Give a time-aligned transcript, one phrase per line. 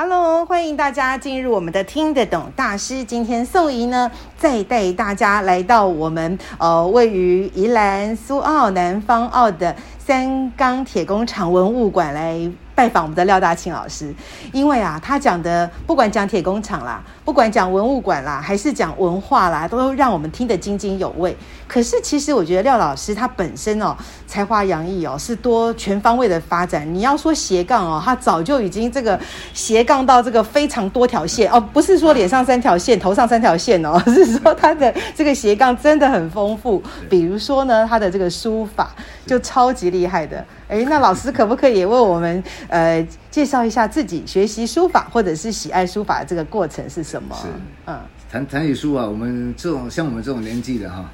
[0.00, 3.02] Hello，欢迎大家进入我们的听得懂大师。
[3.02, 12.48] 今天宋怡呢，再带大家来到我们呃位于宜兰苏澳南方澳的三钢铁工厂文物馆来。
[12.76, 14.14] 拜访我们的廖大庆老师，
[14.52, 21.36] 因为啊，他讲的不管讲铁工厂啦，不管讲文物馆啦，还是讲文化啦，都让我们听得津津有味。
[21.68, 23.94] 可是其实我觉得廖老师他本身哦，
[24.26, 26.92] 才华洋溢哦，是多全方位的发展。
[26.92, 29.20] 你要说斜杠哦，他早就已经这个
[29.52, 36.82] 斜杠到这个非常多条线哦，不是说脸上三条线，头上三条线哦， 是说他的这个斜杠真的很丰富。
[37.10, 38.90] 比如说呢，他的这个书法
[39.26, 40.42] 就超级厉害的。
[40.68, 47.36] 哎，那老师可不可以也为我们呃介绍一下自己学习书法或者是喜爱书法的这个过程是什么？
[47.36, 47.48] 是，
[47.86, 47.98] 嗯，
[48.30, 51.04] 谈谈起书啊，我们这种像我们这种年纪的哈，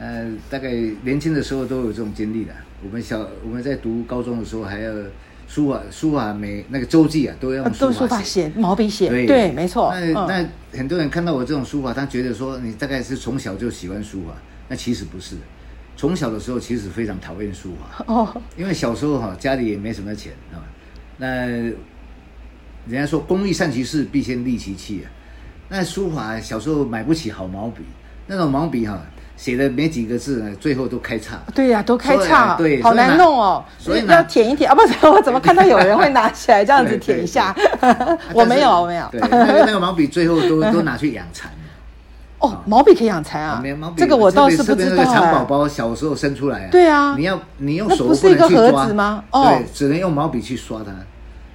[0.00, 2.52] 呃，大概年轻的时候都有这种经历的。
[2.82, 4.90] 我们小我们在读高中的时候，还要
[5.46, 9.10] 书法书法每那个周记啊，都要用书法写，毛笔写。
[9.10, 9.92] 对对，没错。
[9.92, 14.32] 那那很多人看到我这种书法，他觉得说你大概是从小就喜欢书法，
[14.70, 15.36] 那其实不是。
[15.98, 20.64] 从小的时候其实非常讨厌书法哦，因为小时候哈家里也没什么钱啊。
[21.18, 21.74] 那人
[22.90, 25.12] 家说工欲善其事，必先利其器啊。
[25.68, 27.82] 那书法小时候买不起好毛笔，
[28.26, 29.04] 那种毛笔哈
[29.40, 31.38] 写的没几个字呢，最后都开叉。
[31.54, 33.64] 对呀，都开叉，对，好难弄哦。
[33.78, 37.56] 所以要舔一舔啊，不是我 怎么看到有人会拿起来这样子舔一下？
[38.34, 39.08] 我没有，我没有。
[39.10, 41.50] 对，那个那个毛笔最后都 都拿去养蚕。
[42.38, 43.62] 哦，毛笔可以养蚕啊！
[43.96, 44.90] 这个我倒是不知道。
[44.90, 46.68] 这个蚕宝宝小时候生出来啊。
[46.70, 47.14] 对啊。
[47.16, 48.36] 你要你用手不能去抓。
[48.36, 49.24] 那不是一个盒子吗？
[49.30, 49.44] 哦。
[49.44, 50.92] 对，只能用毛笔去刷它。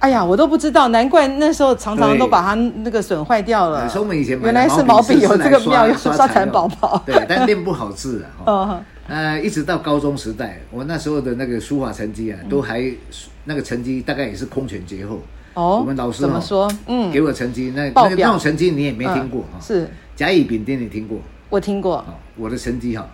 [0.06, 3.88] 哎呀，我都不知道，难怪那时候常常都把它那个损坏掉了。
[3.88, 7.02] 所以我们以前原来是毛笔有这个妙用，刷蚕宝宝。
[7.04, 8.30] 对，但练不好字啊。
[8.46, 8.80] 哦。
[9.08, 12.88] 呃，一直到高中时代，我那时候的那个书法成绩啊，都还
[13.46, 15.18] 那个成绩大概也是空前绝后。
[15.54, 15.78] 哦。
[15.80, 16.70] 我们老师怎么说？
[16.86, 17.10] 嗯。
[17.10, 19.58] 给我成绩，那那个那种成绩你也没听过哈？
[19.60, 19.90] 是。
[20.14, 21.18] 甲乙丙丁你听过？
[21.50, 22.04] 我听过，
[22.36, 23.04] 我的成绩哈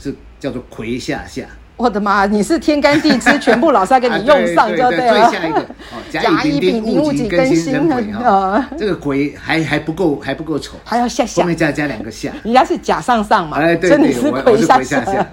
[0.00, 1.44] 是叫做魁下下。
[1.82, 5.30] 我的妈，你是天干地支全部老师要给你用上就对了。
[5.30, 5.66] 最下一个，
[6.10, 12.30] 甲乙丙丁戊己庚辛壬癸哈，这个癸还还不够还不够丑，还要下下，后面再加两个下。
[12.44, 15.26] 人家是甲上上嘛，哎对对，我我是癸下下。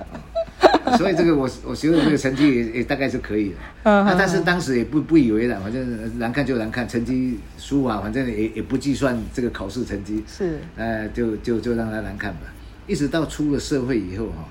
[0.98, 3.56] 所以这个我我学的这个成绩也也大概是可以的。
[3.84, 10.24] 那但是当时也不不以为然，反正难看就难看，成绩输啊反正也也不计算这个考试成绩。
[10.26, 12.40] 是，呃，就就就让他难看吧。
[12.88, 14.46] 一直到出了社会以后哈，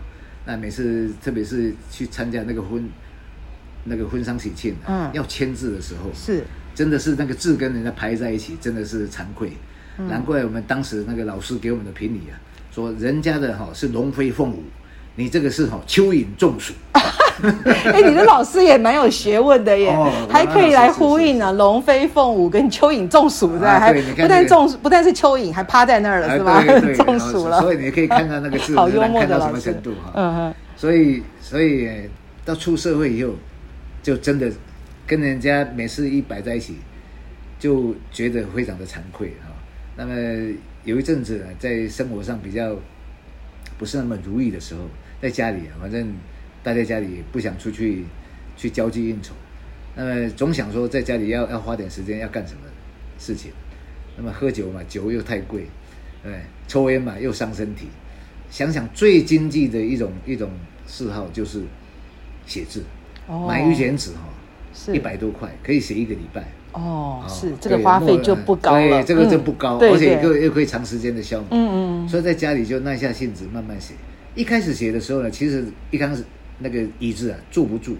[0.47, 2.89] 那每次特别是去参加那个婚
[3.85, 9.53] 那个婚丧喜庆，嗯，要签字的时候，是，真的是那个字跟人家排在一起，真的是惭愧。
[10.09, 12.39] 难怪我们当时那个老师给我们的评语啊，
[12.71, 14.63] 说人家的哈是龙飞凤舞。
[15.19, 16.75] 你这个是哈蚯蚓中暑，
[17.93, 19.95] 哎，你的老师也蛮有学问的耶，
[20.31, 26.63] 还可以来呼应呢，龙飞凤舞跟蚯蚓中暑的，还不但中不但是蚯蚓，还趴在那儿了是吧？
[27.05, 30.13] 中暑了，所以你可以看到那个字，好幽默的老师，看到什么程度哈？
[30.15, 30.55] 嗯嗯。
[30.77, 31.89] 所以所以
[32.45, 33.33] 到出社会以后，
[34.03, 34.51] 就真的
[35.07, 36.77] 跟人家每次一摆在一起，
[37.59, 39.53] 就觉得非常的惭愧哈。
[39.97, 40.15] 那么
[40.85, 42.77] 有一阵子在生活上比较
[43.79, 44.81] 不是那么如意的时候。
[45.19, 46.13] 在家里啊，反正
[46.67, 48.03] 待在家里不想出去
[48.57, 49.33] 去交际应酬，
[49.95, 52.61] 那么总想说在家里要要花点时间要干什么
[53.21, 53.53] 事情，
[54.17, 55.69] 那么喝酒嘛，酒又太贵，
[56.25, 56.33] 对，
[56.67, 57.87] 抽烟嘛又伤身体，
[58.51, 60.51] 想想最经济的一种一种
[60.89, 61.63] 嗜好就是
[62.47, 62.83] 写字，
[63.29, 66.41] 哦、买一卷纸哈，一百多块可以写一个礼拜，
[66.73, 73.95] 哦，哦是这个花费就不高了，对，这个就不高，嗯、而且又又可以长时间的消磨，嗯嗯，所以在家里就耐下性子慢慢写。
[74.35, 76.23] 一开始写的时候呢，其实一开始
[76.59, 77.97] 那个椅子啊坐不住，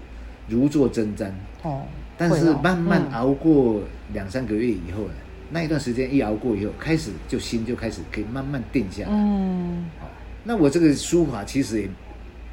[0.47, 1.29] 如坐针毡。
[1.63, 1.83] 哦。
[2.19, 3.79] 但是慢慢熬过
[4.11, 5.13] 两三个月以后呢，
[5.51, 9.09] 那一段时间一熬过以后，开始就心就开始可以慢慢定下来。
[9.11, 9.85] 嗯。
[10.43, 11.89] 那我这个书法其实也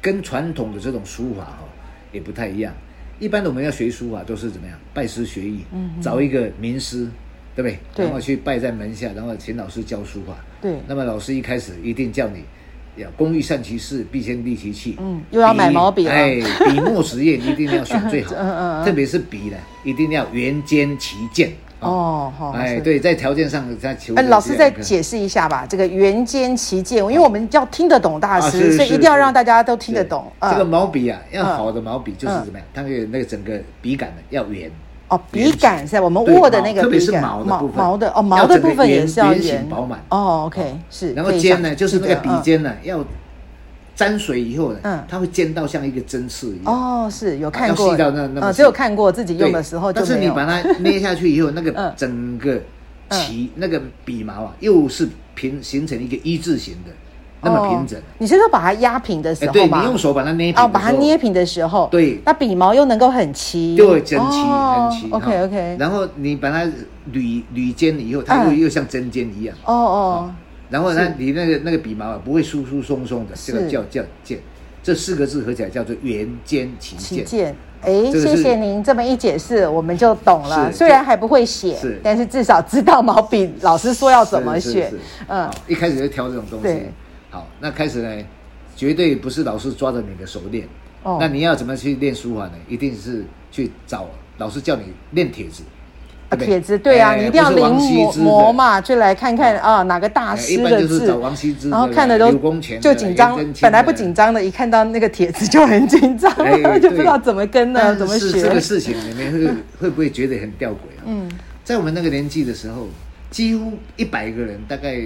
[0.01, 1.59] 跟传统的这种书法哈
[2.11, 2.71] 也不太一样。
[3.19, 4.77] 一般的我们要学书法都是怎么样？
[4.93, 5.61] 拜师学艺，
[5.99, 7.09] 找一个名师，
[7.55, 8.05] 对不对？
[8.05, 10.35] 然后去拜在门下，然后请老师教书法。
[10.61, 10.77] 对。
[10.87, 12.43] 那么老师一开始一定叫你。
[12.95, 14.97] 要工欲善其事，必先利其器。
[14.99, 16.11] 嗯，又要买毛笔了。
[16.11, 21.51] 哎，笔墨纸砚一定要选最好的， 嗯嗯，特别是笔呢，一定要圆尖齐健。
[21.81, 24.15] 哦，好，哎，对，在条件上再求。
[24.15, 30.31] 哎，老师再解释一下吧，这个圆尖齐健，因为我们要听得懂大师，所以一定要让大家都听得懂。
[30.41, 32.67] 这个毛笔啊，要好的毛笔就是怎么样？
[32.73, 34.71] 它那个那个整个笔杆呢要圆。
[35.07, 36.01] 哦，笔杆是吧？
[36.01, 39.99] 我们握的那个特别是毛的部分，毛的哦，毛的部分也是要圆饱满。
[40.09, 41.13] 哦，OK，是。
[41.13, 43.03] 然后尖呢，就是那个笔尖呢要。
[43.95, 46.65] 沾水以后呢，嗯，它会尖到像一个针刺一样。
[46.65, 49.93] 哦，是有看过，细到那那么细，只有看过自己用的时候。
[49.93, 52.59] 但是你把它 捏下去以后，那个整个
[53.09, 56.91] 鳍那个笔毛啊，又是平形成一个一字形的，
[57.45, 57.97] 那么平整。
[58.17, 60.61] 你是说把它压平的时候对，你用手把它捏平。
[60.63, 65.09] 哦，把它捏平的时候，对，那笔毛又能够很齐，对，整齐很齐。
[65.11, 65.77] OK OK。
[65.79, 66.65] 然后你把它
[67.13, 69.55] 捋捋尖以后，它又又像针尖一样。
[69.63, 70.31] 哦哦。
[70.69, 74.39] 然后呢，你那个那个笔毛啊，不会疏疏松松的，这个叫叫剑，
[74.81, 77.55] 这四个字合起来叫做圆尖其剑。
[77.81, 80.71] 哎，谢谢您这么一解释，我们就懂了。
[80.71, 84.91] 虽然还不会写，但是至少知道毛笔老师说要怎么选。
[85.27, 86.81] 嗯，一开始就挑这种东西。
[87.35, 88.23] 好，那开始呢，
[88.77, 90.65] 绝对不是老师抓着你的手练。
[91.03, 91.17] 哦。
[91.19, 92.53] 那你要怎么去练书法呢？
[92.69, 95.61] 一定是去找老师叫你练帖子。
[96.39, 101.05] 帖子对啊，你一定要临摹嘛，就来看看啊，哪个大师的字，
[101.69, 102.31] 然后看的都
[102.79, 106.33] 就紧张，本来不紧张的，一看到那个帖子就很紧张，
[106.81, 108.41] 就不知道怎么跟呢，怎么学。
[108.41, 109.47] 这个事情里面会
[109.79, 111.03] 会不会觉得很吊诡啊？
[111.05, 111.29] 嗯，
[111.65, 112.87] 在我们那个年纪的时候，
[113.29, 115.01] 几乎一百个人，大概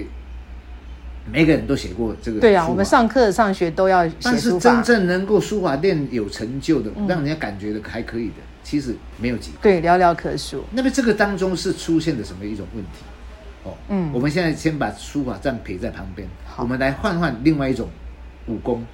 [1.32, 2.40] 每个人都写过这个。
[2.40, 4.08] 对啊，我们上课上学都要。
[4.22, 8.34] 但是真正能够书法练有成就的，让人家感觉的还可以的。
[8.62, 10.62] 其实没有几个，对，寥寥可数。
[10.72, 12.90] 那么这个当中是出现了什么一种问题？
[13.64, 17.88] 哦，嗯，我们现在先把书法暂撇在旁边，我们来换换另外一种
[18.46, 18.84] 武功，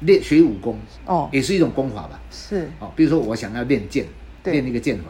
[0.00, 2.20] 练学武功哦，也是一种功法吧？
[2.30, 4.06] 是哦，比如说我想要练剑，
[4.44, 5.04] 练一个剑法，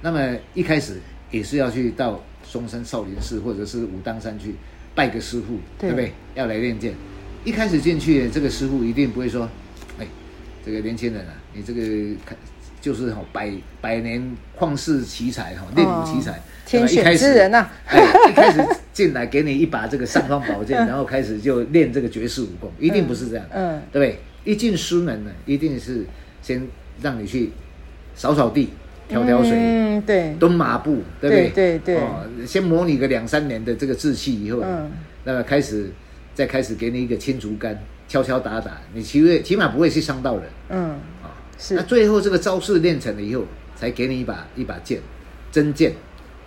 [0.00, 4.54] 那么一开始也是要去到嵩山少林寺或者是武当山去
[4.94, 6.12] 拜个师傅，对，对不对？
[6.34, 6.94] 要来练剑，
[7.44, 9.48] 一开始进去，这个师傅一定不会说，
[9.98, 10.06] 哎，
[10.64, 11.80] 这个年轻人啊，你这个
[12.24, 12.36] 看。
[12.82, 13.52] 就是哈百
[13.82, 17.68] 百年旷世奇才哈，练武奇才，天选之人呐！
[18.26, 24.18] 一开始进来给你一把这个尚方宝剑， 然后开始就练这个绝世武功，一定不是这样，嗯，对不对？
[24.50, 26.06] 一进师门呢，一定是
[26.40, 26.66] 先
[27.02, 27.50] 让你去
[28.14, 28.70] 扫扫地、
[29.10, 31.50] 挑挑水，嗯，对，蹲马步，对不对？
[31.50, 34.90] 对对哦，先模拟个两三年的这个志气以后，嗯，
[35.24, 35.90] 那么开始
[36.32, 37.78] 再开始给你一个青竹竿，
[38.08, 40.90] 敲敲打打，你起码起码不会去伤到人，嗯。
[41.22, 43.44] 啊是那最后这个招式练成了以后，
[43.76, 44.98] 才给你一把一把剑，
[45.52, 45.92] 真剑。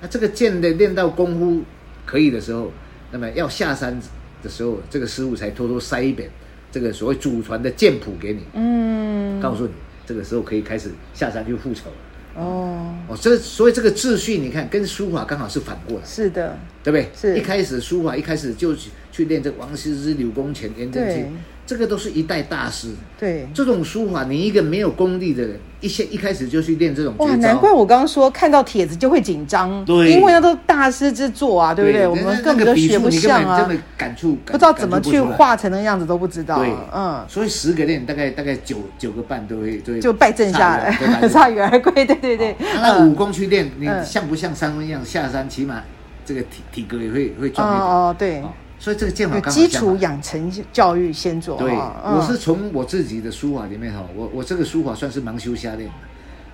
[0.01, 1.62] 那这个剑的练到功夫
[2.04, 2.71] 可以的时候，
[3.12, 3.95] 那么要下山
[4.42, 6.25] 的时候，这个师傅才偷偷塞一本
[6.71, 9.74] 这个所谓祖传的剑谱给你，嗯，告诉你
[10.04, 11.95] 这个时候可以开始下山去复仇了。
[12.35, 17.09] 哦哦，这所以这个秩序你看跟书法刚好是反过来，是的，对不对？
[17.15, 17.38] 是。
[17.38, 18.74] 一开始书法一开始就
[19.13, 21.38] 去去练这个王羲之、柳公权、颜真卿。
[21.65, 23.48] 这个都是一代大师，对。
[23.54, 32.06] 这种书法，你一个没有功力的人，一些一开始就去练这种，哇，难怪我刚刚说看到帖子就会紧张，对，因为那都是大师之作啊，对不对？
[32.06, 40.92] 我们根本都学不像啊，真的感触不知道怎么去画成那样子都不知道，对，嗯，所以十个练大概大概九九个半都会都会就败阵下来，
[41.30, 42.54] 鎩羽而归，对对对。
[42.60, 45.81] 那武功去练，你像不像三分一样下山，起码
[46.25, 48.43] 这个体体格也会会壮一点，哦对。
[48.83, 51.57] 所以这个剑法基础养成教育先做。
[51.57, 55.95] 对，我是从我自己的书法里面哈，我我这个书法算是盲修瞎练的，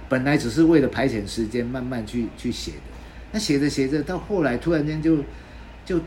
[0.08, 2.78] 本来只是为了排遣时间，慢慢去去写的。
[3.32, 5.18] 那写着写着，到后来突然间就
[5.84, 6.00] 就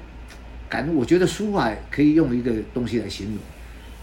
[0.69, 3.39] 感，我觉得书法可以用一个东西来形容，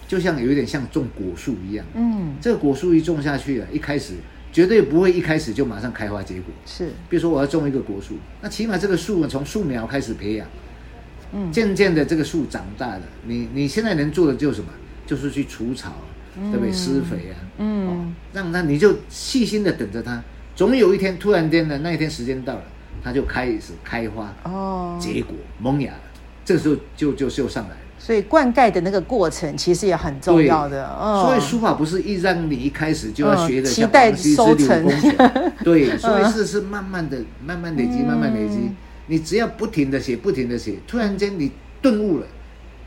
[0.05, 1.85] 就像有一点像种果树一样。
[1.93, 4.15] 嗯，这个果树一种下去啊，一开始
[4.51, 6.53] 绝对不会一开始就马上开花结果。
[6.65, 10.45] 是，比如说我要种一个果树，那起码这个树从树苗开始培养。
[11.33, 14.67] 嗯，渐渐的这个树长大了，你你现在能做的就是什么？
[15.05, 15.93] 就是去除草，
[16.51, 16.71] 对不对？
[16.71, 20.21] 施肥啊，嗯，让它你就细心的等着它，
[20.55, 22.61] 总有一天突然间的那一天时间到了，
[23.03, 26.01] 它就开始开花哦，结果萌芽了，
[26.45, 27.77] 这个时候就就就上来了。
[27.97, 30.87] 所以灌溉的那个过程其实也很重要的。
[30.87, 38.69] 哦，所以书法不是一让你一开始就要学的像王羲之、柳公权，对， 所以是是慢慢的、慢慢累积、慢慢累积。
[39.09, 41.51] 你只要不停的写，不停的写，突然间你
[41.81, 42.27] 顿悟了，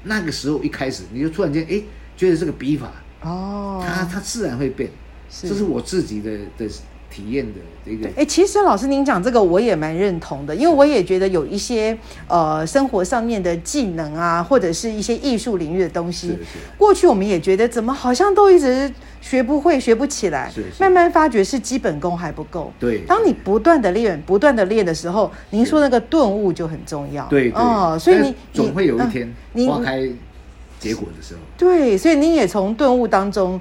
[0.04, 1.82] 那个时候一开始你就突然间哎，
[2.16, 4.88] 觉得这个笔法哦，它它自然会变，
[5.28, 5.64] 是这是。
[5.64, 6.66] 我自己的的
[7.12, 8.08] 体验的这个。
[8.16, 16.38] 哎，其实老师您讲这个我也蛮认同的，因为我也觉得有一些呃生活上面的技能啊，或者是一些艺术领域的东西，
[16.78, 18.90] 过去我们也觉得怎么好像都一直
[19.20, 22.72] 学不会、学不起来，慢慢发觉是基本功还不够。
[22.80, 27.26] 对，当你不断的练、不断的练的时候，您说那个顿悟就很重要。
[27.26, 29.30] 对，对哦，所以你总会有一天
[29.68, 30.08] 花开
[30.80, 31.40] 结果的时候。
[31.58, 33.60] 对，所以您也从顿悟当中。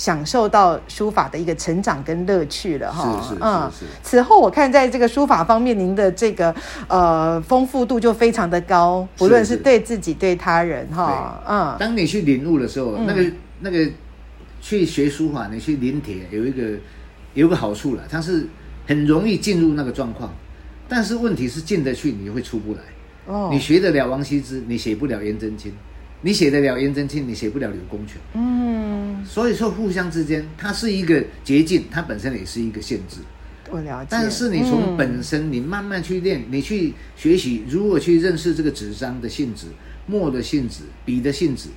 [0.00, 3.70] 享受到书法的一个成长跟乐趣了哈，是是嗯，
[4.02, 6.54] 此后我看在这个书法方面，您的这个
[6.88, 11.76] 呃丰富度就非常的高，不论是对自己对他人哈，嗯。
[11.78, 13.30] 当你去领悟的时候，那个
[13.60, 13.86] 那个
[14.62, 16.62] 去学书法，你去临帖有一个
[17.34, 18.48] 有一个好处了，它是
[18.86, 20.32] 很容易进入那个状况，
[20.88, 22.80] 但是问题是进得去你会出不来。
[23.26, 25.70] 哦，你学得了王羲之，你写不了颜真卿。
[26.22, 28.16] 你写得了颜真卿，你写不了柳公权。
[28.34, 28.49] 嗯，
[29.24, 33.18] 所以说互相之间，它是一个捷径，它本身也是一个限制。
[33.70, 34.08] 我了解。
[34.10, 39.66] 但是你从本身，你慢慢去练，嗯、你去学习如何去认识这个纸张的性质、
[40.06, 41.68] 墨的性质、笔的性质，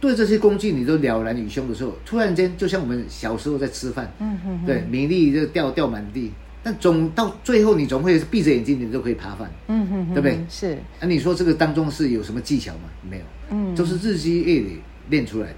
[0.00, 6.32] 对这些工具你都了然于胸的时候，突然间就像我们小时候在吃饭，嗯哼哼，对，米粒就掉掉满地。
[6.64, 10.38] 但总到最后，你总会闭着眼睛，你都可以扒饭，嗯哼哼，对不对？
[10.48, 10.78] 是。
[11.00, 12.88] 那、啊、你说这个当中是有什么技巧吗？
[13.10, 14.78] 没有，嗯，都是日积月累
[15.10, 15.56] 练出来的。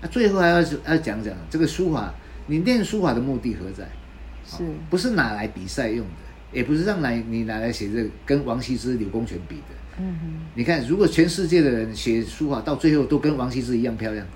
[0.00, 2.14] 那、啊、最后还要要讲讲这个书法，
[2.46, 3.84] 你练书法的目的何在？
[4.46, 6.12] 是，不是拿来比赛用的，
[6.52, 9.74] 也不是让来你拿来写这个跟王羲之、柳公权比的。
[9.98, 10.46] 嗯哼。
[10.54, 14.26] 你看，如果全世界的人写书法到最后都跟王羲之一样漂亮，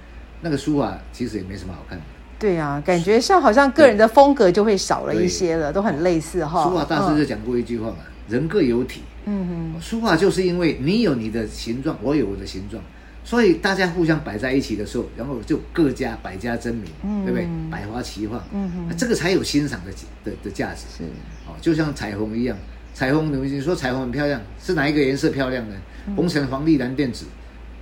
[0.40, 2.04] 那个书法其实也没什么好看的。
[2.38, 6.64] 对啊，感觉像好像个人的风格就会少了一些了，都很类似哈。
[6.64, 9.02] 书法大师就讲过一句话嘛，嗯、人各有体。
[9.24, 12.82] 嗯哼，书法就是因为你有你的形状，我有我的形状，
[13.24, 17.48] 所以大家互相摆在一起的时候，然后就各家百家争鸣，嗯、对不对？
[17.70, 19.92] 百花齐放，嗯哼，这个才有欣赏的
[20.24, 20.82] 的的价值。
[20.96, 21.04] 是，
[21.46, 22.56] 哦，就像彩虹一样，
[22.92, 25.76] 彩虹，你说彩虹很漂亮，是哪一个颜色漂亮呢？
[26.08, 27.26] 嗯、红橙黄绿蓝靛紫，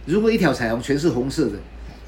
[0.05, 1.53] 如果一条彩虹全是红色的。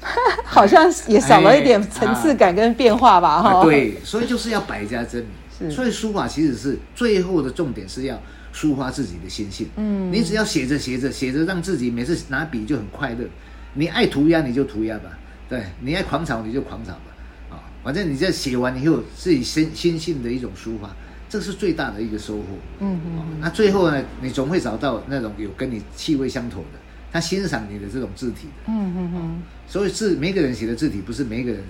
[0.43, 3.63] 好像也少了一点层次感跟变化吧，哈、啊。
[3.63, 5.29] 对，所以就是要百家争鸣。
[5.57, 8.21] 是，所以书法其实是最后的重点是要
[8.53, 9.67] 抒发自己的心性。
[9.77, 13.25] 嗯，你只要写着写着写着，让自己每次拿笔就很快乐。
[13.73, 15.17] 你爱涂鸦你就涂鸦吧，
[15.49, 20.95] 对，你爱狂草你就狂草吧，啊，反正你这写完以后自己心心性的一种抒发，
[21.27, 22.43] 这是最大的一个收获。
[22.79, 23.25] 嗯嗯。
[23.41, 26.79] 那最后呢，你总会找到那种有跟你气味相投的。
[27.11, 31.61] 他欣赏你的这种字体的，嗯嗯嗯，所以字每个人写的字体，不是每一个人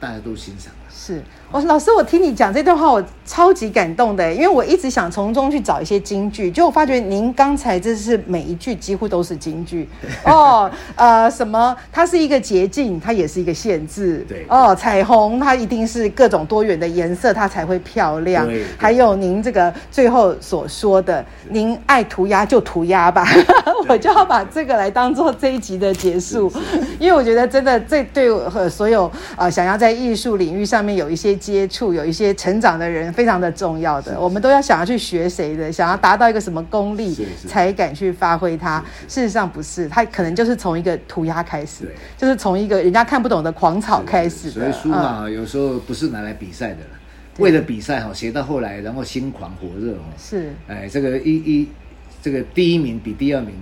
[0.00, 0.72] 大家都欣赏。
[0.96, 1.20] 是，
[1.50, 9.88] 我老师，我听你讲这段话，我超级感动的，因为我一直想从中去找一些金句，就我发觉您刚才这是每一句几乎都是金句
[10.24, 11.76] 哦，呃，什么？
[11.90, 14.24] 它是一个捷径，它也是一个限制。
[14.28, 18.46] 对哦，彩虹它一定是各种多元的颜色，它才会漂亮。
[18.46, 23.26] 对，还有您这个最后所说的，您爱涂鸦就涂鸦吧，
[23.88, 26.50] 我就要把这个来当做这一集的结束，
[27.00, 30.94] 因为我觉得真的这对和所有呃想要在艺术领域上面。
[30.94, 34.16] 有一些接触，有一些成长的人，非常的重要的。
[34.20, 38.78] 我们都要想要去学谁的，想要达到一个什么功力，才敢去发挥它。
[39.08, 44.50] 事实上不是，他可能就是从一个涂鸦开始，就是从一个人家看不懂的狂草开始。
[44.50, 46.78] 所以书法有时候不是拿来比赛的，
[47.38, 50.04] 为了比赛哈，写到后来，然后心狂火热哦。
[50.16, 51.68] 是，哎，这个一一
[52.22, 53.52] 这个第一名比第二名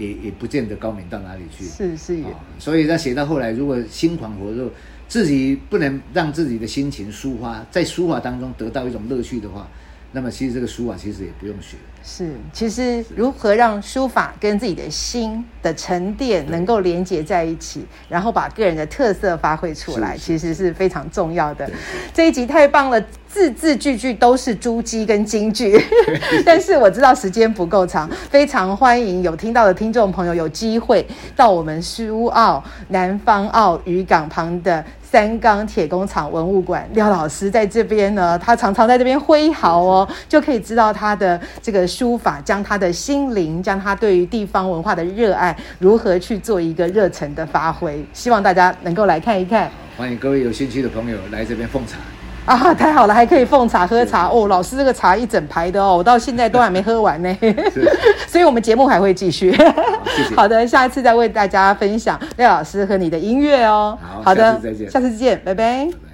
[0.00, 1.64] 也也不见得高明到哪里去。
[1.64, 2.24] 是是，
[2.58, 4.70] 所以他写到后来，如果心狂火热。
[5.10, 9.66] 自己不能让自己的心情抒发，在书法当中得到一种乐趣的话，
[10.12, 11.76] 那么其实这个书法其实也不用学。
[12.02, 21.70] 是，其实如何让书法跟自己的心的沉淀能够连接在一起，然后把个人的特色发挥出来，其实是非常重要的。
[22.14, 25.78] 这一集太棒了，字字句句都是珠玑跟金句。
[26.44, 34.82] 但是我知道时间不够长，非常欢迎有听到的听众朋友有机会到我们苏澳南方澳渔港旁的。
[35.10, 48.04] 三钢铁工厂文物馆，廖老师在这边呢，他常常在这边挥毫哦，就可以知道他的这个书法，将他的心灵，将他对于地方文化的热爱，如何去做一个热忱的发挥。
[48.12, 49.68] 希望大家能够来看一看。
[49.98, 51.98] 欢迎各位有兴趣的朋友来这边奉茶。
[52.46, 54.48] 啊，太好了，还可以奉茶喝茶哦。
[54.48, 57.36] 老师这个茶一整排的哦，我到现在都还没喝完呢。
[58.26, 59.52] 所以我们节目还会继续。
[59.52, 59.74] 好，
[60.06, 60.34] 谢谢。
[60.34, 63.96] 好的，下一次再为大家分享廖老师和你的音乐哦。
[64.00, 65.84] 好，好的，下次再见，下次见，拜拜。
[65.84, 66.09] 拜拜。